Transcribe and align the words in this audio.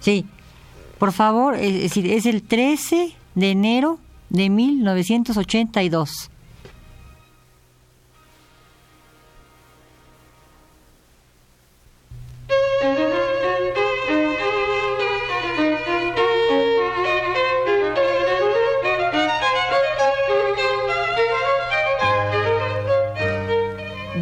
Sí, 0.00 0.26
por 0.98 1.12
favor, 1.12 1.54
es 1.54 1.96
es 1.96 2.26
el 2.26 2.42
13 2.42 3.14
de 3.34 3.50
enero 3.50 3.98
de 4.30 4.50
1982. 4.50 6.30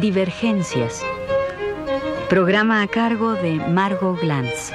Divergencias. 0.01 1.03
Programa 2.29 2.81
a 2.81 2.87
cargo 2.87 3.33
de 3.33 3.55
Margot 3.55 4.19
Glantz. 4.19 4.71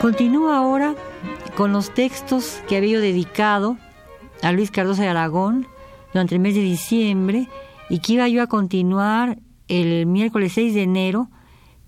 Continúo 0.00 0.50
ahora 0.50 0.94
con 1.58 1.72
los 1.72 1.92
textos 1.92 2.62
que 2.66 2.78
había 2.78 2.98
dedicado 3.00 3.76
a 4.40 4.50
Luis 4.50 4.70
Cardoso 4.70 5.02
de 5.02 5.08
Aragón 5.08 5.66
durante 6.14 6.36
el 6.36 6.40
mes 6.40 6.54
de 6.54 6.62
diciembre 6.62 7.48
y 7.90 7.98
que 7.98 8.14
iba 8.14 8.26
yo 8.26 8.42
a 8.42 8.46
continuar 8.46 9.38
el 9.68 10.06
miércoles 10.06 10.52
6 10.54 10.72
de 10.72 10.82
enero 10.84 11.28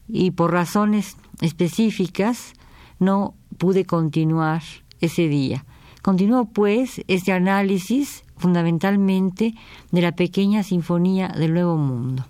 y 0.08 0.32
por 0.32 0.52
razones 0.52 1.16
específicas 1.40 2.52
no 2.98 3.34
pude 3.56 3.86
continuar 3.86 4.62
ese 5.00 5.28
día. 5.28 5.64
Continúo 6.02 6.44
pues 6.44 7.00
este 7.08 7.32
análisis 7.32 8.24
fundamentalmente 8.36 9.54
de 9.90 10.02
la 10.02 10.12
pequeña 10.12 10.62
sinfonía 10.62 11.28
del 11.28 11.54
Nuevo 11.54 11.78
Mundo. 11.78 12.26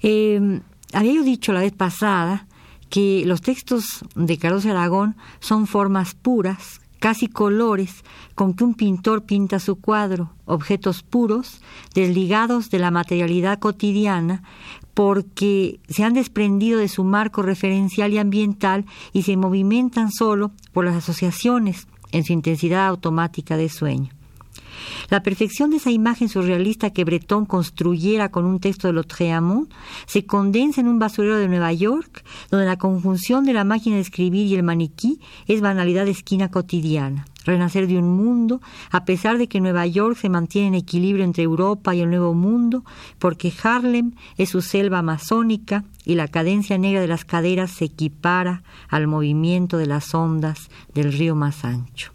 Eh, 0.00 0.60
había 0.94 1.12
yo 1.12 1.22
dicho 1.22 1.52
la 1.52 1.60
vez 1.60 1.72
pasada 1.72 2.46
que 2.92 3.24
los 3.24 3.40
textos 3.40 4.04
de 4.14 4.36
Carlos 4.36 4.66
Aragón 4.66 5.16
son 5.40 5.66
formas 5.66 6.12
puras, 6.14 6.82
casi 6.98 7.26
colores, 7.26 8.04
con 8.34 8.52
que 8.52 8.64
un 8.64 8.74
pintor 8.74 9.24
pinta 9.24 9.60
su 9.60 9.76
cuadro, 9.76 10.34
objetos 10.44 11.02
puros, 11.02 11.62
desligados 11.94 12.68
de 12.68 12.78
la 12.78 12.90
materialidad 12.90 13.58
cotidiana, 13.58 14.42
porque 14.92 15.80
se 15.88 16.04
han 16.04 16.12
desprendido 16.12 16.78
de 16.78 16.88
su 16.88 17.02
marco 17.02 17.40
referencial 17.40 18.12
y 18.12 18.18
ambiental 18.18 18.84
y 19.14 19.22
se 19.22 19.38
movimentan 19.38 20.12
solo 20.12 20.50
por 20.74 20.84
las 20.84 20.94
asociaciones 20.94 21.88
en 22.12 22.24
su 22.24 22.34
intensidad 22.34 22.88
automática 22.88 23.56
de 23.56 23.70
sueño. 23.70 24.10
La 25.10 25.22
perfección 25.22 25.70
de 25.70 25.76
esa 25.76 25.90
imagen 25.90 26.28
surrealista 26.28 26.90
que 26.90 27.04
Breton 27.04 27.46
construyera 27.46 28.30
con 28.30 28.44
un 28.44 28.60
texto 28.60 28.88
de 28.88 28.94
Lautréamont 28.94 29.70
se 30.06 30.26
condensa 30.26 30.80
en 30.80 30.88
un 30.88 30.98
basurero 30.98 31.36
de 31.36 31.48
Nueva 31.48 31.72
York, 31.72 32.24
donde 32.50 32.66
la 32.66 32.78
conjunción 32.78 33.44
de 33.44 33.52
la 33.52 33.64
máquina 33.64 33.96
de 33.96 34.02
escribir 34.02 34.46
y 34.46 34.54
el 34.54 34.62
maniquí 34.62 35.20
es 35.46 35.60
banalidad 35.60 36.04
de 36.04 36.12
esquina 36.12 36.50
cotidiana. 36.50 37.26
Renacer 37.44 37.88
de 37.88 37.98
un 37.98 38.16
mundo, 38.16 38.60
a 38.90 39.04
pesar 39.04 39.36
de 39.36 39.48
que 39.48 39.60
Nueva 39.60 39.84
York 39.86 40.16
se 40.16 40.28
mantiene 40.28 40.68
en 40.68 40.74
equilibrio 40.74 41.24
entre 41.24 41.42
Europa 41.42 41.94
y 41.94 42.00
el 42.00 42.10
Nuevo 42.10 42.34
Mundo, 42.34 42.84
porque 43.18 43.52
Harlem 43.62 44.12
es 44.36 44.50
su 44.50 44.62
selva 44.62 44.98
amazónica 44.98 45.84
y 46.04 46.14
la 46.14 46.28
cadencia 46.28 46.78
negra 46.78 47.00
de 47.00 47.08
las 47.08 47.24
caderas 47.24 47.72
se 47.72 47.86
equipara 47.86 48.62
al 48.88 49.08
movimiento 49.08 49.76
de 49.76 49.86
las 49.86 50.14
ondas 50.14 50.70
del 50.94 51.12
río 51.12 51.34
más 51.34 51.64
ancho, 51.64 52.12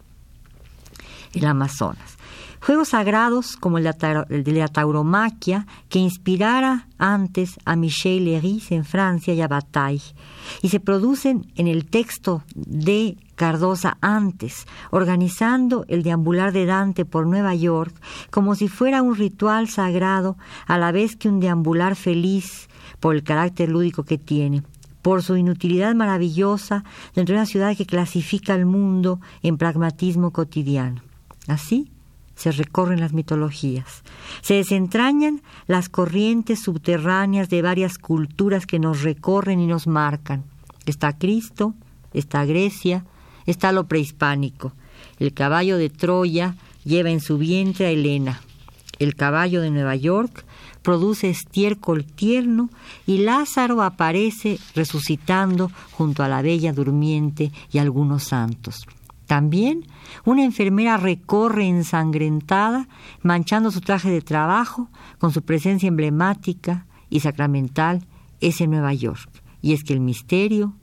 el 1.33 1.45
Amazonas. 1.45 2.16
Juegos 2.61 2.89
sagrados 2.89 3.55
como 3.55 3.77
el 3.77 3.83
de 3.83 4.52
la 4.53 4.67
tauromaquia 4.67 5.67
que 5.89 6.00
inspirara 6.00 6.88
antes 6.97 7.58
a 7.66 7.75
Michel 7.75 8.25
Léris 8.25 8.72
en 8.72 8.83
Francia 8.83 9.33
y 9.33 9.41
a 9.41 9.47
Bataille, 9.47 10.16
y 10.61 10.69
se 10.69 10.80
producen 10.80 11.52
en 11.55 11.67
el 11.67 11.86
texto 11.86 12.43
de 12.55 13.17
Cardosa 13.36 13.98
antes, 14.02 14.65
organizando 14.89 15.86
el 15.87 16.02
deambular 16.02 16.52
de 16.52 16.65
Dante 16.65 17.05
por 17.05 17.27
Nueva 17.27 17.54
York 17.54 17.93
como 18.31 18.55
si 18.55 18.67
fuera 18.67 19.04
un 19.04 19.15
ritual 19.15 19.70
sagrado 19.70 20.37
a 20.65 20.77
la 20.77 20.92
vez 20.92 21.15
que 21.15 21.30
un 21.30 21.39
deambular 21.39 21.95
feliz 21.95 22.67
por 22.99 23.15
el 23.15 23.23
carácter 23.23 23.70
lúdico 23.70 24.04
que 24.04 24.17
tiene, 24.17 24.64
por 25.04 25.21
su 25.21 25.37
inutilidad 25.37 25.93
maravillosa 25.93 26.83
dentro 27.14 27.33
de 27.33 27.42
una 27.42 27.45
ciudad 27.45 27.77
que 27.77 27.86
clasifica 27.86 28.55
al 28.55 28.65
mundo 28.65 29.21
en 29.43 29.58
pragmatismo 29.58 30.31
cotidiano. 30.31 31.04
Así, 31.48 31.92
se 32.37 32.52
recorren 32.52 32.99
las 32.99 33.14
mitologías, 33.14 34.03
se 34.42 34.53
desentrañan 34.53 35.42
las 35.65 35.89
corrientes 35.89 36.61
subterráneas 36.61 37.49
de 37.49 37.64
varias 37.64 37.98
culturas 37.98 38.65
que 38.65 38.80
nos 38.80 39.02
recorren 39.02 39.59
y 39.59 39.65
nos 39.65 39.87
marcan. 39.87 40.43
Está 40.86 41.17
Cristo, 41.17 41.73
está 42.14 42.45
Grecia, 42.45 43.05
está 43.48 43.71
lo 43.71 43.87
prehispánico. 43.87 44.71
El 45.20 45.33
caballo 45.33 45.77
de 45.77 45.89
Troya 45.89 46.55
lleva 46.86 47.09
en 47.09 47.21
su 47.21 47.39
vientre 47.39 47.87
a 47.87 47.89
Helena. 47.89 48.39
El 48.99 49.15
caballo 49.15 49.61
de 49.61 49.71
Nueva 49.71 49.95
York 49.95 50.45
produce 50.83 51.30
estiércol 51.30 52.05
tierno 52.05 52.69
y 53.08 53.17
Lázaro 53.17 53.81
aparece 53.81 54.59
resucitando 54.75 55.71
junto 55.92 56.23
a 56.23 56.30
la 56.30 56.42
bella 56.42 56.71
durmiente 56.71 57.52
y 57.71 57.80
algunos 57.80 58.25
santos. 58.25 58.86
También 59.27 59.86
una 60.26 60.43
enfermera 60.43 60.98
recorre 60.98 61.67
ensangrentada, 61.67 62.88
manchando 63.21 63.71
su 63.71 63.82
traje 63.82 64.10
de 64.10 64.21
trabajo 64.21 64.89
con 65.20 65.32
su 65.32 65.42
presencia 65.43 65.88
emblemática 65.88 66.88
y 67.10 67.20
sacramental, 67.20 68.05
es 68.39 68.61
en 68.61 68.71
Nueva 68.71 68.93
York. 68.93 69.30
Y 69.61 69.73
es 69.73 69.83
que 69.83 69.93
el 69.93 69.99
misterio 69.99 70.73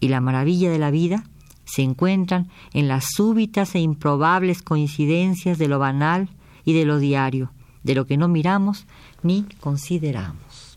y 0.00 0.08
la 0.08 0.20
maravilla 0.20 0.70
de 0.70 0.78
la 0.78 0.90
vida 0.90 1.24
se 1.64 1.82
encuentran 1.82 2.48
en 2.72 2.88
las 2.88 3.04
súbitas 3.14 3.74
e 3.76 3.78
improbables 3.78 4.62
coincidencias 4.62 5.58
de 5.58 5.68
lo 5.68 5.78
banal 5.78 6.28
y 6.64 6.72
de 6.72 6.84
lo 6.84 6.98
diario, 6.98 7.52
de 7.84 7.94
lo 7.94 8.06
que 8.06 8.16
no 8.16 8.26
miramos 8.26 8.86
ni 9.22 9.44
consideramos. 9.60 10.71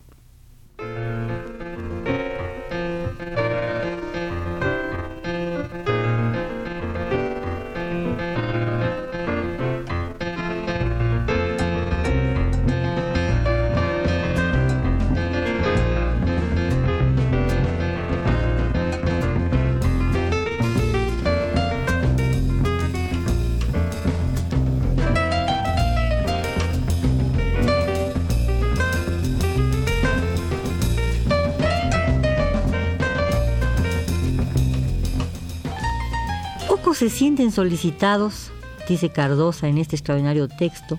Se 37.09 37.17
sienten 37.17 37.51
solicitados, 37.51 38.51
dice 38.89 39.09
Cardosa 39.09 39.67
en 39.67 39.77
este 39.77 39.95
extraordinario 39.95 40.47
texto, 40.47 40.97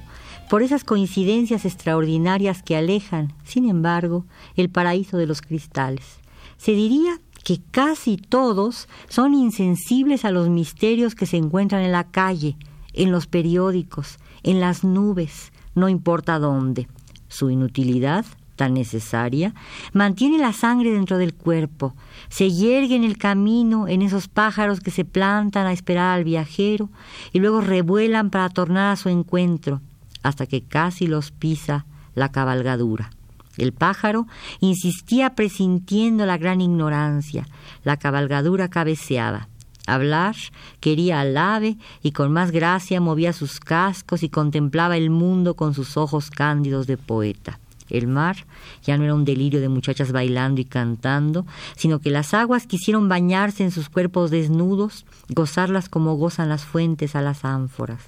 por 0.48 0.62
esas 0.62 0.84
coincidencias 0.84 1.64
extraordinarias 1.64 2.62
que 2.62 2.76
alejan, 2.76 3.32
sin 3.42 3.68
embargo, 3.68 4.24
el 4.54 4.70
paraíso 4.70 5.16
de 5.16 5.26
los 5.26 5.42
cristales. 5.42 6.20
Se 6.58 6.70
diría 6.70 7.20
que 7.42 7.60
casi 7.72 8.18
todos 8.18 8.86
son 9.08 9.34
insensibles 9.34 10.24
a 10.24 10.30
los 10.30 10.48
misterios 10.48 11.16
que 11.16 11.26
se 11.26 11.38
encuentran 11.38 11.82
en 11.82 11.90
la 11.90 12.04
calle, 12.04 12.56
en 12.92 13.10
los 13.10 13.26
periódicos, 13.26 14.18
en 14.44 14.60
las 14.60 14.84
nubes, 14.84 15.50
no 15.74 15.88
importa 15.88 16.38
dónde. 16.38 16.86
Su 17.26 17.50
inutilidad 17.50 18.24
tan 18.56 18.74
necesaria, 18.74 19.54
mantiene 19.92 20.38
la 20.38 20.53
sangre 20.53 20.91
dentro 20.91 21.18
del 21.18 21.34
cuerpo, 21.34 21.94
se 22.28 22.50
yergue 22.50 22.97
en 22.97 23.04
el 23.04 23.18
camino 23.18 23.86
en 23.86 24.03
esos 24.03 24.28
pájaros 24.28 24.80
que 24.80 24.91
se 24.91 25.04
plantan 25.04 25.66
a 25.66 25.72
esperar 25.72 26.16
al 26.16 26.24
viajero 26.24 26.91
y 27.32 27.38
luego 27.38 27.60
revuelan 27.60 28.30
para 28.30 28.48
tornar 28.48 28.92
a 28.92 28.97
su 28.97 29.08
encuentro, 29.08 29.80
hasta 30.22 30.47
que 30.47 30.62
casi 30.62 31.06
los 31.06 31.30
pisa 31.30 31.86
la 32.14 32.32
cabalgadura. 32.32 33.10
El 33.56 33.72
pájaro 33.72 34.26
insistía 34.60 35.34
presintiendo 35.34 36.26
la 36.26 36.36
gran 36.36 36.60
ignorancia, 36.60 37.47
la 37.84 37.97
cabalgadura 37.97 38.68
cabeceaba. 38.68 39.48
Hablar 39.86 40.34
quería 40.80 41.20
al 41.20 41.36
ave 41.36 41.78
y 42.02 42.10
con 42.10 42.32
más 42.32 42.50
gracia 42.50 43.00
movía 43.00 43.32
sus 43.32 43.60
cascos 43.60 44.24
y 44.24 44.28
contemplaba 44.28 44.97
el 44.97 45.10
mundo 45.10 45.54
con 45.54 45.74
sus 45.74 45.97
ojos 45.97 46.30
cándidos 46.30 46.86
de 46.88 46.97
poeta. 46.97 47.60
El 47.91 48.06
mar 48.06 48.47
ya 48.83 48.97
no 48.97 49.04
era 49.04 49.15
un 49.15 49.24
delirio 49.24 49.60
de 49.60 49.68
muchachas 49.68 50.12
bailando 50.12 50.60
y 50.60 50.65
cantando, 50.65 51.47
sino 51.77 52.00
que 52.00 52.10
las 52.10 52.34
aguas 52.34 52.66
quisieron 52.66 53.09
bañarse 53.09 53.65
en 53.65 53.71
sus 53.71 53.88
cuerpos 53.88 54.30
desnudos, 54.30 55.06
gozarlas 55.28 55.88
como 55.88 56.15
gozan 56.15 56.48
las 56.48 56.65
fuentes 56.65 57.16
a 57.16 57.22
las 57.22 57.44
ánforas. 57.44 58.00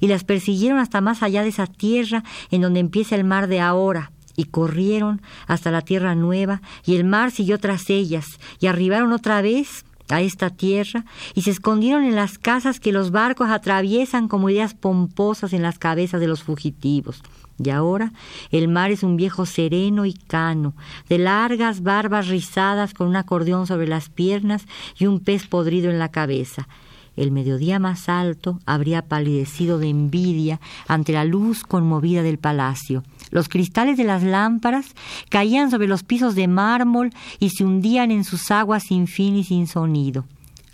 y 0.00 0.06
las 0.06 0.22
persiguieron 0.22 0.78
hasta 0.78 1.00
más 1.00 1.22
allá 1.22 1.42
de 1.42 1.48
esa 1.48 1.66
tierra 1.66 2.22
en 2.50 2.60
donde 2.60 2.80
empieza 2.80 3.16
el 3.16 3.24
mar 3.24 3.48
de 3.48 3.60
ahora, 3.60 4.12
y 4.36 4.44
corrieron 4.44 5.20
hasta 5.46 5.70
la 5.70 5.82
tierra 5.82 6.14
nueva, 6.14 6.62
y 6.84 6.96
el 6.96 7.04
mar 7.04 7.30
siguió 7.30 7.58
tras 7.58 7.90
ellas, 7.90 8.38
y 8.60 8.66
arribaron 8.66 9.12
otra 9.12 9.42
vez 9.42 9.84
a 10.12 10.20
esta 10.20 10.50
tierra, 10.50 11.04
y 11.34 11.42
se 11.42 11.50
escondieron 11.50 12.04
en 12.04 12.14
las 12.14 12.38
casas 12.38 12.80
que 12.80 12.92
los 12.92 13.10
barcos 13.10 13.50
atraviesan 13.50 14.28
como 14.28 14.50
ideas 14.50 14.74
pomposas 14.74 15.52
en 15.52 15.62
las 15.62 15.78
cabezas 15.78 16.20
de 16.20 16.28
los 16.28 16.42
fugitivos. 16.42 17.22
Y 17.62 17.70
ahora 17.70 18.12
el 18.50 18.68
mar 18.68 18.90
es 18.90 19.02
un 19.02 19.16
viejo 19.16 19.46
sereno 19.46 20.04
y 20.04 20.14
cano, 20.14 20.74
de 21.08 21.18
largas 21.18 21.82
barbas 21.82 22.28
rizadas 22.28 22.94
con 22.94 23.08
un 23.08 23.16
acordeón 23.16 23.66
sobre 23.66 23.86
las 23.88 24.08
piernas 24.08 24.66
y 24.98 25.06
un 25.06 25.20
pez 25.20 25.46
podrido 25.46 25.90
en 25.90 25.98
la 25.98 26.10
cabeza. 26.10 26.68
El 27.16 27.30
mediodía 27.30 27.78
más 27.78 28.08
alto 28.08 28.58
habría 28.64 29.02
palidecido 29.02 29.78
de 29.78 29.88
envidia 29.88 30.60
ante 30.88 31.12
la 31.12 31.24
luz 31.24 31.62
conmovida 31.62 32.22
del 32.22 32.38
palacio. 32.38 33.02
Los 33.30 33.48
cristales 33.48 33.96
de 33.96 34.04
las 34.04 34.22
lámparas 34.22 34.94
caían 35.28 35.70
sobre 35.70 35.88
los 35.88 36.04
pisos 36.04 36.34
de 36.34 36.48
mármol 36.48 37.10
y 37.38 37.50
se 37.50 37.64
hundían 37.64 38.10
en 38.10 38.24
sus 38.24 38.50
aguas 38.50 38.84
sin 38.84 39.06
fin 39.06 39.36
y 39.36 39.44
sin 39.44 39.66
sonido. 39.66 40.24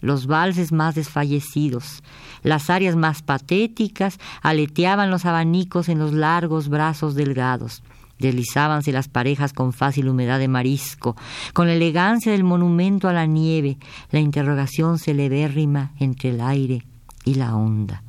Los 0.00 0.28
valses 0.28 0.70
más 0.70 0.94
desfallecidos, 0.94 2.04
las 2.44 2.70
áreas 2.70 2.94
más 2.94 3.22
patéticas 3.22 4.18
aleteaban 4.42 5.10
los 5.10 5.24
abanicos 5.24 5.88
en 5.88 5.98
los 5.98 6.12
largos 6.12 6.68
brazos 6.68 7.16
delgados. 7.16 7.82
Deslizábanse 8.18 8.92
las 8.92 9.08
parejas 9.08 9.52
con 9.52 9.72
fácil 9.72 10.08
humedad 10.08 10.38
de 10.38 10.48
marisco, 10.48 11.16
con 11.52 11.68
la 11.68 11.74
elegancia 11.74 12.32
del 12.32 12.44
monumento 12.44 13.08
a 13.08 13.12
la 13.12 13.26
nieve, 13.26 13.78
la 14.10 14.20
interrogación 14.20 14.98
celebérrima 14.98 15.92
entre 15.98 16.30
el 16.30 16.40
aire 16.40 16.82
y 17.24 17.34
la 17.34 17.54
onda. 17.54 18.02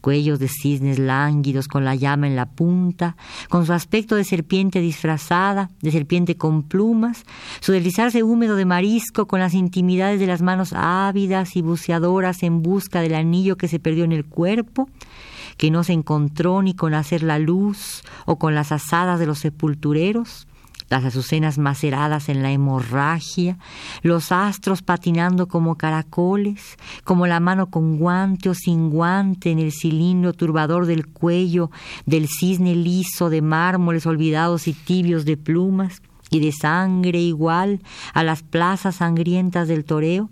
Cuellos 0.00 0.40
de 0.40 0.48
cisnes 0.48 0.98
lánguidos 0.98 1.68
con 1.68 1.84
la 1.84 1.94
llama 1.94 2.26
en 2.26 2.34
la 2.34 2.46
punta, 2.46 3.16
con 3.48 3.66
su 3.66 3.72
aspecto 3.72 4.16
de 4.16 4.24
serpiente 4.24 4.80
disfrazada, 4.80 5.70
de 5.80 5.92
serpiente 5.92 6.36
con 6.36 6.64
plumas, 6.64 7.24
su 7.60 7.70
deslizarse 7.70 8.24
húmedo 8.24 8.56
de 8.56 8.64
marisco 8.64 9.28
con 9.28 9.38
las 9.38 9.54
intimidades 9.54 10.18
de 10.18 10.26
las 10.26 10.42
manos 10.42 10.72
ávidas 10.72 11.54
y 11.54 11.62
buceadoras 11.62 12.42
en 12.42 12.62
busca 12.62 13.00
del 13.00 13.14
anillo 13.14 13.56
que 13.56 13.68
se 13.68 13.78
perdió 13.78 14.02
en 14.02 14.10
el 14.10 14.24
cuerpo, 14.24 14.88
que 15.56 15.70
no 15.70 15.84
se 15.84 15.92
encontró 15.92 16.62
ni 16.62 16.74
con 16.74 16.94
hacer 16.94 17.22
la 17.22 17.38
luz 17.38 18.02
o 18.26 18.38
con 18.38 18.54
las 18.54 18.72
asadas 18.72 19.18
de 19.18 19.26
los 19.26 19.38
sepultureros, 19.38 20.46
las 20.92 21.04
azucenas 21.06 21.56
maceradas 21.56 22.28
en 22.28 22.42
la 22.42 22.52
hemorragia, 22.52 23.56
los 24.02 24.30
astros 24.30 24.82
patinando 24.82 25.48
como 25.48 25.76
caracoles, 25.76 26.76
como 27.02 27.26
la 27.26 27.40
mano 27.40 27.70
con 27.70 27.96
guante 27.96 28.50
o 28.50 28.54
sin 28.54 28.90
guante 28.90 29.50
en 29.50 29.58
el 29.58 29.72
cilindro 29.72 30.34
turbador 30.34 30.84
del 30.86 31.06
cuello 31.06 31.70
del 32.04 32.28
cisne 32.28 32.76
liso 32.76 33.30
de 33.30 33.40
mármoles 33.40 34.04
olvidados 34.04 34.68
y 34.68 34.74
tibios 34.74 35.24
de 35.24 35.38
plumas 35.38 36.02
y 36.30 36.40
de 36.40 36.52
sangre 36.52 37.20
igual 37.20 37.80
a 38.12 38.22
las 38.22 38.42
plazas 38.42 38.96
sangrientas 38.96 39.68
del 39.68 39.84
toreo 39.84 40.28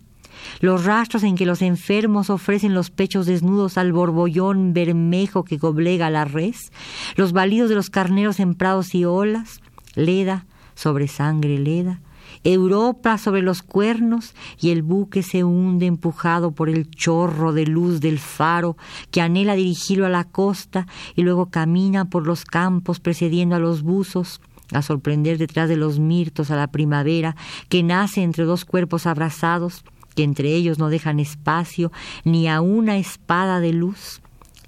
los 0.61 0.85
rastros 0.85 1.23
en 1.23 1.37
que 1.37 1.47
los 1.47 1.63
enfermos 1.63 2.31
ofrecen 2.31 2.75
los 2.75 2.91
pechos 2.91 3.27
desnudos 3.27 3.79
al 3.79 3.93
borbollón 3.93 4.73
bermejo 4.73 5.45
que 5.45 5.57
goblega 5.57 6.11
la 6.11 6.25
res, 6.25 6.73
los 7.17 7.33
balidos 7.33 7.69
de 7.69 7.77
los 7.77 7.91
carneros 7.91 8.41
en 8.41 8.55
prados 8.55 8.95
y 8.95 9.05
olas, 9.05 9.61
leda, 9.95 10.47
sobre 10.75 11.09
sangre 11.09 11.59
leda, 11.59 12.01
Europa 12.45 13.19
sobre 13.19 13.43
los 13.43 13.63
cuernos 13.63 14.35
y 14.61 14.71
el 14.71 14.83
buque 14.83 15.23
se 15.23 15.45
hunde 15.45 15.87
empujado 15.87 16.53
por 16.53 16.69
el 16.69 16.91
chorro 16.91 17.53
de 17.53 17.67
luz 17.67 18.01
del 18.01 18.19
faro 18.19 18.77
que 19.11 19.21
anhela 19.21 19.55
dirigirlo 19.55 20.07
a 20.07 20.11
la 20.11 20.25
costa 20.25 20.87
y 21.17 21.23
luego 21.23 21.47
camina 21.47 22.07
por 22.07 22.27
los 22.27 22.45
campos 22.45 23.01
precediendo 23.01 23.57
a 23.57 23.59
los 23.59 23.83
buzos 23.83 24.41
a 24.73 24.83
sorprender 24.83 25.37
detrás 25.37 25.69
de 25.69 25.77
los 25.77 25.99
mirtos 25.99 26.51
a 26.51 26.57
la 26.57 26.69
primavera 26.69 27.37
que 27.69 27.83
nace 27.83 28.23
entre 28.23 28.45
dos 28.45 28.65
cuerpos 28.65 29.07
abrazados 29.07 29.85
que 30.15 30.23
entre 30.23 30.55
ellos 30.55 30.79
no 30.79 30.89
dejan 30.89 31.21
espacio 31.21 31.93
ni 32.25 32.49
a 32.49 32.61
una 32.61 32.99
espada 32.99 33.61
de 33.61 33.73
luz. 33.73 34.21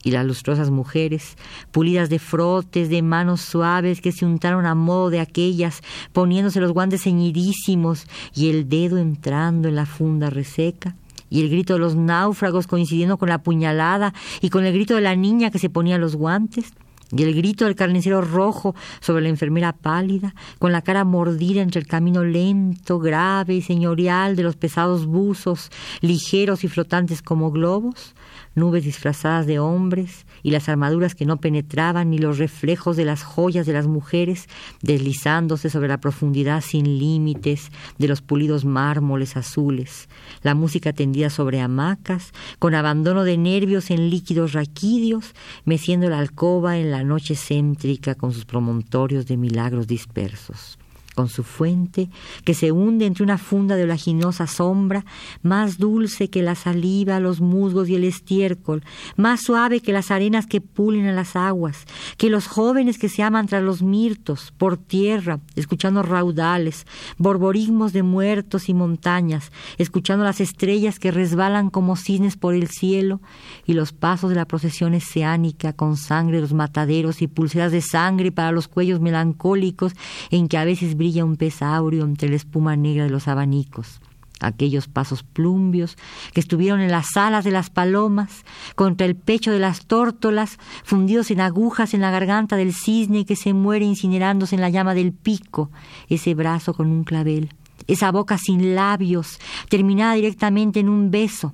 Y 0.05 0.11
las 0.11 0.27
lustrosas 0.27 0.71
mujeres, 0.71 1.37
pulidas 1.71 2.11
de 2.11 2.19
frotes, 2.19 2.89
de 2.89 3.03
manos 3.03 3.41
suaves 3.41 4.01
que 4.01 4.11
se 4.11 4.27
untaron 4.27 4.67
a 4.67 4.75
modo 4.75 5.11
de 5.11 5.21
aquellas, 5.21 5.81
poniéndose 6.13 6.61
los 6.61 6.73
guantes 6.73 7.03
ceñidísimos 7.03 8.07
y 8.35 8.51
el 8.51 8.69
dedo 8.69 8.99
entrando 8.99 9.69
en 9.69 9.77
la 9.77 9.87
funda 9.87 10.29
reseca, 10.29 10.97
y 11.31 11.41
el 11.41 11.51
grito 11.51 11.75
de 11.75 11.79
los 11.79 11.95
náufragos 11.95 12.67
coincidiendo 12.67 13.17
con 13.17 13.29
la 13.29 13.43
puñalada 13.43 14.13
y 14.41 14.51
con 14.51 14.67
el 14.67 14.75
grito 14.75 14.97
de 14.97 15.01
la 15.03 15.15
niña 15.15 15.51
que 15.51 15.61
se 15.61 15.71
ponía 15.71 15.99
los 15.99 16.17
guantes, 16.17 16.73
y 17.15 17.23
el 17.23 17.35
grito 17.35 17.67
del 17.67 17.77
carnicero 17.77 18.23
rojo 18.23 18.75
sobre 19.01 19.23
la 19.23 19.29
enfermera 19.29 19.73
pálida, 19.73 20.35
con 20.59 20.73
la 20.73 20.83
cara 20.83 21.05
mordida 21.05 21.61
entre 21.61 21.81
el 21.81 21.87
camino 21.87 22.25
lento, 22.25 22.99
grave 22.99 23.55
y 23.55 23.63
señorial 23.63 24.35
de 24.35 24.43
los 24.43 24.57
pesados 24.57 25.07
buzos, 25.07 25.71
ligeros 26.01 26.65
y 26.65 26.69
flotantes 26.69 27.23
como 27.23 27.51
globos, 27.51 28.15
nubes 28.55 28.85
disfrazadas 28.85 29.47
de 29.47 29.59
hombres 29.59 30.27
y 30.43 30.51
las 30.51 30.69
armaduras 30.69 31.15
que 31.15 31.27
no 31.27 31.39
penetraban 31.39 32.11
ni 32.11 32.19
los 32.19 32.39
reflejos 32.39 32.97
de 32.97 33.05
las 33.05 33.23
joyas 33.23 33.67
de 33.67 33.73
las 33.73 33.87
mujeres 33.87 34.49
deslizándose 34.83 35.71
sobre 35.71 35.89
la 35.89 36.01
profundidad 36.01 36.61
sin 36.61 36.99
límites 36.99 37.71
de 37.99 38.09
los 38.09 38.23
pulidos 38.23 38.65
mármoles 38.65 39.37
azules, 39.37 40.09
la 40.43 40.55
música 40.55 40.93
tendida 40.93 41.31
sobre 41.31 41.61
hamacas, 41.61 42.33
con 42.59 42.75
abandono 42.75 43.25
de 43.25 43.39
nervios 43.39 43.91
en 43.91 44.11
líquidos 44.11 44.53
raquídeos, 44.53 45.35
meciendo 45.65 46.09
la 46.09 46.19
alcoba 46.19 46.79
en 46.79 46.91
la 46.91 47.05
noche 47.05 47.35
céntrica 47.37 48.15
con 48.15 48.33
sus 48.33 48.45
promontorios 48.45 49.27
de 49.27 49.37
milagros 49.37 49.87
dispersos 49.87 50.79
con 51.15 51.29
su 51.29 51.43
fuente, 51.43 52.09
que 52.45 52.55
se 52.55 52.73
hunde 52.73 53.07
entre 53.07 53.25
una 53.25 53.39
funda 53.39 53.77
de 53.77 53.85
olaginosa 53.85 54.47
sombra, 54.47 55.05
más 55.43 55.79
dulce 55.79 56.31
que 56.31 56.43
la 56.43 56.55
saliva, 56.55 57.21
los 57.21 57.41
musgos 57.41 57.89
y 57.89 57.95
el 57.95 58.05
estiércol, 58.05 58.83
más 59.17 59.43
suave 59.43 59.81
que 59.81 59.93
las 59.93 60.11
arenas 60.11 60.47
que 60.47 60.61
pulen 60.61 61.07
a 61.07 61.13
las 61.13 61.37
aguas, 61.37 61.85
que 62.17 62.31
los 62.31 62.47
jóvenes 62.47 62.99
que 62.99 63.09
se 63.09 63.23
aman 63.23 63.47
tras 63.47 63.63
los 63.63 63.83
mirtos, 63.83 64.53
por 64.57 64.77
tierra, 64.77 65.41
escuchando 65.57 66.03
raudales, 66.03 66.87
borborismos 67.19 67.93
de 67.93 68.03
muertos 68.03 68.69
y 68.69 68.75
montañas, 68.75 69.53
escuchando 69.79 70.25
las 70.25 70.41
estrellas 70.41 70.99
que 70.99 71.11
resbalan 71.11 71.71
como 71.71 71.97
cisnes 71.97 72.37
por 72.37 72.55
el 72.55 72.69
cielo, 72.69 73.21
y 73.67 73.75
los 73.75 73.93
pasos 73.93 74.31
de 74.31 74.37
la 74.37 74.47
procesión 74.47 74.95
oceánica 74.95 75.73
con 75.73 75.97
sangre 75.97 76.37
de 76.37 76.43
los 76.43 76.53
mataderos 76.53 77.23
y 77.23 77.27
pulseras 77.27 77.73
de 77.73 77.81
sangre 77.81 78.33
para 78.33 78.53
los 78.53 78.69
cuellos 78.69 79.01
melancólicos 79.01 79.93
en 80.31 80.49
que 80.49 80.59
a 80.59 80.65
veces 80.65 80.97
brilla 81.03 81.25
un 81.25 81.35
pez 81.35 81.63
áureo 81.63 82.05
entre 82.05 82.29
la 82.29 82.37
espuma 82.37 82.77
negra 82.77 83.03
de 83.03 83.11
los 83.11 83.27
abanicos. 83.27 84.01
Aquellos 84.39 84.87
pasos 84.87 85.25
plumbios 85.25 85.97
que 86.33 86.39
estuvieron 86.39 86.81
en 86.81 86.93
las 86.93 87.17
alas 87.17 87.45
de 87.45 87.51
las 87.51 87.71
palomas, 87.71 88.45
contra 88.77 89.05
el 89.05 89.17
pecho 89.17 89.51
de 89.51 89.59
las 89.59 89.87
tórtolas, 89.87 90.59
fundidos 90.85 91.33
en 91.33 91.41
agujas 91.41 91.93
en 91.95 92.03
la 92.03 92.13
garganta 92.13 92.55
del 92.55 92.73
cisne 92.73 93.25
que 93.25 93.35
se 93.35 93.53
muere 93.53 93.85
incinerándose 93.85 94.55
en 94.55 94.61
la 94.61 94.71
llama 94.71 94.95
del 94.95 95.13
pico, 95.13 95.71
ese 96.09 96.35
brazo 96.35 96.73
con 96.73 96.87
un 96.87 97.03
clavel, 97.03 97.53
esa 97.89 98.13
boca 98.13 98.39
sin 98.39 98.77
labios, 98.77 99.41
terminada 99.69 100.15
directamente 100.15 100.79
en 100.79 100.89
un 100.89 101.11
beso, 101.11 101.53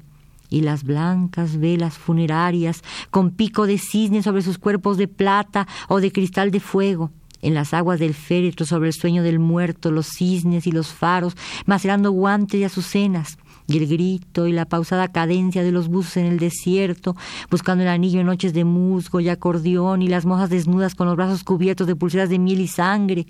y 0.51 0.61
las 0.61 0.85
blancas 0.85 1.59
velas 1.59 1.97
funerarias 1.97 2.83
con 3.11 3.31
pico 3.31 3.67
de 3.67 3.79
cisne 3.79 4.23
sobre 4.23 4.43
sus 4.43 4.59
cuerpos 4.59 4.99
de 4.99 5.09
plata 5.09 5.67
o 5.89 6.01
de 6.01 6.13
cristal 6.13 6.51
de 6.51 6.61
fuego, 6.61 7.11
en 7.43 7.55
las 7.55 7.75
aguas 7.75 8.01
del 8.01 8.15
féretro 8.15 8.67
sobre 8.67 8.89
el 8.89 8.95
sueño 8.95 9.23
del 9.23 9.39
muerto, 9.39 9.91
los 9.91 10.07
cisnes 10.07 10.67
y 10.67 10.73
los 10.73 10.89
faros, 10.89 11.37
macerando 11.67 12.11
guantes 12.11 12.61
y 12.61 12.65
azucenas, 12.65 13.39
y 13.67 13.79
el 13.79 13.87
grito 13.87 14.47
y 14.47 14.53
la 14.53 14.65
pausada 14.65 15.09
cadencia 15.09 15.63
de 15.63 15.73
los 15.73 15.89
buzos 15.89 16.17
en 16.17 16.27
el 16.27 16.39
desierto, 16.39 17.17
buscando 17.51 17.85
el 17.85 17.91
anillo 17.91 18.21
en 18.21 18.27
noches 18.27 18.55
de 18.55 18.65
musgo 18.65 19.21
y 19.21 19.29
acordeón, 19.29 20.03
y 20.03 20.09
las 20.09 20.25
mojas 20.25 20.51
desnudas 20.51 20.95
con 20.95 21.07
los 21.07 21.17
brazos 21.17 21.45
cubiertos 21.45 21.87
de 21.87 21.95
pulseras 21.95 22.31
de 22.31 22.39
miel 22.39 22.61
y 22.61 22.69
sangre, 22.69 23.27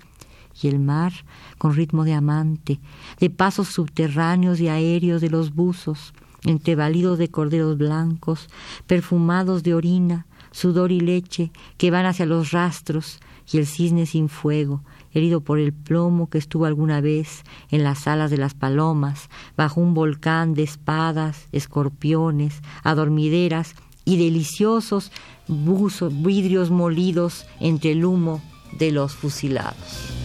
y 0.61 0.67
el 0.67 0.79
mar 0.79 1.13
con 1.57 1.75
ritmo 1.75 2.03
de 2.03 2.13
amante, 2.13 2.79
de 3.19 3.29
pasos 3.29 3.69
subterráneos 3.69 4.59
y 4.59 4.69
aéreos 4.69 5.21
de 5.21 5.29
los 5.29 5.53
buzos, 5.53 6.13
entre 6.45 6.75
balidos 6.75 7.17
de 7.17 7.29
corderos 7.29 7.77
blancos, 7.77 8.47
perfumados 8.87 9.63
de 9.63 9.73
orina, 9.73 10.25
sudor 10.51 10.91
y 10.91 10.99
leche, 10.99 11.51
que 11.77 11.91
van 11.91 12.05
hacia 12.05 12.25
los 12.25 12.51
rastros, 12.51 13.19
y 13.51 13.57
el 13.57 13.65
cisne 13.65 14.05
sin 14.05 14.29
fuego, 14.29 14.83
herido 15.11 15.41
por 15.41 15.59
el 15.59 15.73
plomo 15.73 16.29
que 16.29 16.37
estuvo 16.37 16.65
alguna 16.65 17.01
vez 17.01 17.43
en 17.69 17.83
las 17.83 18.07
alas 18.07 18.31
de 18.31 18.37
las 18.37 18.53
palomas, 18.53 19.29
bajo 19.57 19.81
un 19.81 19.93
volcán 19.93 20.53
de 20.53 20.63
espadas, 20.63 21.47
escorpiones, 21.51 22.61
adormideras 22.83 23.75
y 24.05 24.17
deliciosos 24.17 25.11
vidrios 25.47 26.69
molidos 26.69 27.45
entre 27.59 27.91
el 27.91 28.05
humo 28.05 28.41
de 28.77 28.91
los 28.91 29.15
fusilados. 29.15 30.18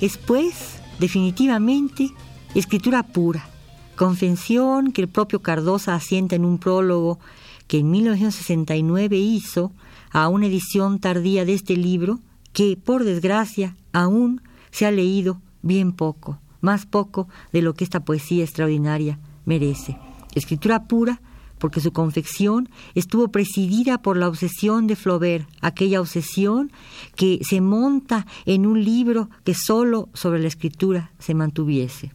Es 0.00 0.18
pues 0.18 0.80
definitivamente 0.98 2.10
escritura 2.54 3.02
pura, 3.02 3.48
confesión 3.96 4.92
que 4.92 5.02
el 5.02 5.08
propio 5.08 5.42
Cardosa 5.42 5.94
asienta 5.94 6.36
en 6.36 6.44
un 6.44 6.58
prólogo 6.58 7.18
que 7.66 7.78
en 7.78 7.90
1969 7.90 9.16
hizo 9.16 9.72
a 10.10 10.28
una 10.28 10.46
edición 10.46 10.98
tardía 10.98 11.44
de 11.44 11.54
este 11.54 11.76
libro 11.76 12.20
que, 12.52 12.76
por 12.76 13.04
desgracia, 13.04 13.76
aún 13.92 14.40
se 14.70 14.86
ha 14.86 14.90
leído 14.90 15.40
bien 15.62 15.92
poco, 15.92 16.38
más 16.60 16.86
poco 16.86 17.28
de 17.52 17.62
lo 17.62 17.74
que 17.74 17.84
esta 17.84 18.00
poesía 18.00 18.44
extraordinaria 18.44 19.18
merece. 19.44 19.98
Escritura 20.34 20.84
pura 20.84 21.20
porque 21.58 21.80
su 21.80 21.92
confección 21.92 22.68
estuvo 22.94 23.28
presidida 23.28 23.98
por 23.98 24.16
la 24.16 24.28
obsesión 24.28 24.86
de 24.86 24.96
Flaubert, 24.96 25.48
aquella 25.60 26.00
obsesión 26.00 26.70
que 27.14 27.40
se 27.42 27.60
monta 27.60 28.26
en 28.44 28.66
un 28.66 28.84
libro 28.84 29.30
que 29.44 29.54
solo 29.54 30.08
sobre 30.12 30.40
la 30.40 30.48
escritura 30.48 31.10
se 31.18 31.34
mantuviese, 31.34 32.12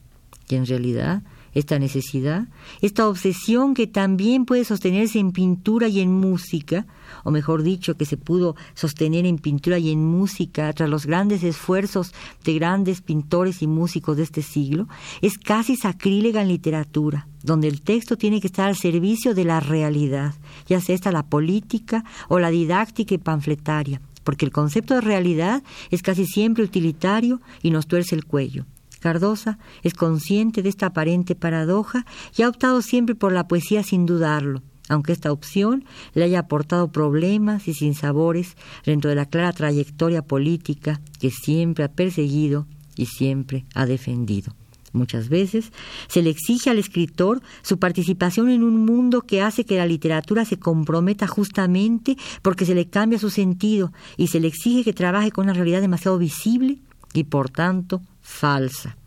que 0.47 0.55
en 0.57 0.65
realidad 0.65 1.23
esta 1.53 1.79
necesidad, 1.79 2.47
esta 2.81 3.07
obsesión 3.07 3.73
que 3.73 3.87
también 3.87 4.45
puede 4.45 4.63
sostenerse 4.63 5.19
en 5.19 5.31
pintura 5.31 5.87
y 5.87 5.99
en 5.99 6.11
música, 6.11 6.85
o 7.23 7.31
mejor 7.31 7.63
dicho, 7.63 7.95
que 7.95 8.05
se 8.05 8.17
pudo 8.17 8.55
sostener 8.73 9.25
en 9.25 9.37
pintura 9.37 9.77
y 9.79 9.91
en 9.91 10.05
música 10.05 10.71
tras 10.73 10.89
los 10.89 11.05
grandes 11.05 11.43
esfuerzos 11.43 12.13
de 12.43 12.53
grandes 12.53 13.01
pintores 13.01 13.61
y 13.61 13.67
músicos 13.67 14.17
de 14.17 14.23
este 14.23 14.41
siglo, 14.41 14.87
es 15.21 15.37
casi 15.37 15.75
sacrílega 15.75 16.41
en 16.41 16.47
literatura, 16.47 17.27
donde 17.43 17.67
el 17.67 17.81
texto 17.81 18.17
tiene 18.17 18.39
que 18.39 18.47
estar 18.47 18.67
al 18.67 18.77
servicio 18.77 19.33
de 19.33 19.45
la 19.45 19.59
realidad, 19.59 20.33
ya 20.67 20.79
sea 20.79 20.95
esta 20.95 21.11
la 21.11 21.23
política 21.23 22.05
o 22.29 22.39
la 22.39 22.49
didáctica 22.49 23.13
y 23.15 23.17
panfletaria, 23.17 24.01
porque 24.23 24.45
el 24.45 24.51
concepto 24.51 24.93
de 24.93 25.01
realidad 25.01 25.63
es 25.89 26.01
casi 26.01 26.25
siempre 26.25 26.63
utilitario 26.63 27.41
y 27.61 27.71
nos 27.71 27.87
tuerce 27.87 28.15
el 28.15 28.25
cuello. 28.25 28.65
Cardosa 29.01 29.57
es 29.81 29.95
consciente 29.95 30.61
de 30.61 30.69
esta 30.69 30.85
aparente 30.87 31.35
paradoja 31.35 32.05
y 32.37 32.43
ha 32.43 32.49
optado 32.49 32.81
siempre 32.81 33.15
por 33.15 33.33
la 33.33 33.47
poesía 33.47 33.81
sin 33.81 34.05
dudarlo, 34.05 34.61
aunque 34.89 35.11
esta 35.11 35.31
opción 35.31 35.83
le 36.13 36.23
haya 36.23 36.39
aportado 36.39 36.91
problemas 36.91 37.67
y 37.67 37.73
sinsabores 37.73 38.55
dentro 38.85 39.09
de 39.09 39.15
la 39.15 39.25
clara 39.25 39.53
trayectoria 39.53 40.21
política 40.21 41.01
que 41.19 41.31
siempre 41.31 41.83
ha 41.83 41.91
perseguido 41.91 42.67
y 42.95 43.07
siempre 43.07 43.65
ha 43.73 43.87
defendido. 43.87 44.53
Muchas 44.93 45.29
veces 45.29 45.71
se 46.07 46.21
le 46.21 46.29
exige 46.29 46.69
al 46.69 46.77
escritor 46.77 47.41
su 47.63 47.79
participación 47.79 48.49
en 48.49 48.61
un 48.61 48.85
mundo 48.85 49.21
que 49.21 49.41
hace 49.41 49.65
que 49.65 49.77
la 49.77 49.85
literatura 49.87 50.45
se 50.45 50.59
comprometa 50.59 51.25
justamente 51.25 52.17
porque 52.43 52.65
se 52.65 52.75
le 52.75 52.87
cambia 52.87 53.17
su 53.17 53.31
sentido 53.31 53.93
y 54.17 54.27
se 54.27 54.39
le 54.39 54.47
exige 54.47 54.83
que 54.83 54.93
trabaje 54.93 55.31
con 55.31 55.45
una 55.45 55.53
realidad 55.53 55.81
demasiado 55.81 56.19
visible 56.19 56.79
y 57.13 57.23
por 57.23 57.49
tanto 57.49 58.01
falsa. 58.21 58.97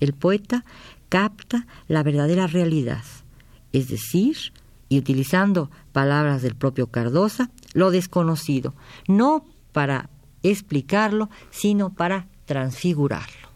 El 0.00 0.12
poeta 0.12 0.64
capta 1.08 1.66
la 1.88 2.02
verdadera 2.02 2.46
realidad, 2.46 3.02
es 3.72 3.88
decir, 3.88 4.36
y 4.88 4.98
utilizando 4.98 5.70
palabras 5.92 6.42
del 6.42 6.54
propio 6.54 6.86
Cardosa, 6.86 7.50
lo 7.74 7.90
desconocido, 7.90 8.74
no 9.06 9.44
para 9.72 10.08
explicarlo, 10.42 11.28
sino 11.50 11.92
para 11.92 12.26
transfigurarlo. 12.46 13.48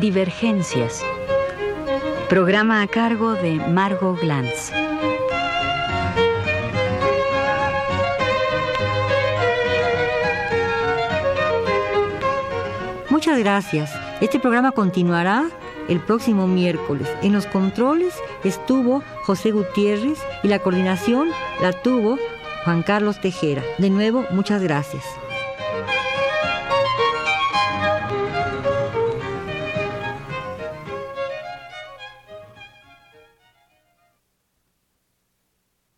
Divergencias 0.00 1.02
Programa 2.28 2.82
a 2.82 2.88
cargo 2.88 3.34
de 3.34 3.54
Margot 3.54 4.20
Glantz. 4.20 4.72
Muchas 13.10 13.38
gracias. 13.38 13.92
Este 14.20 14.40
programa 14.40 14.72
continuará 14.72 15.46
el 15.88 16.00
próximo 16.00 16.48
miércoles. 16.48 17.08
En 17.22 17.32
los 17.32 17.46
controles 17.46 18.14
estuvo 18.42 19.04
José 19.22 19.52
Gutiérrez 19.52 20.18
y 20.42 20.48
la 20.48 20.58
coordinación 20.58 21.28
la 21.62 21.72
tuvo 21.72 22.18
Juan 22.64 22.82
Carlos 22.82 23.20
Tejera. 23.20 23.62
De 23.78 23.88
nuevo, 23.88 24.26
muchas 24.32 24.60
gracias. 24.62 25.04